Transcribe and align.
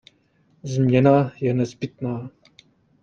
Změna 0.63 1.31
je 1.41 1.53
nezbytná. 1.53 2.29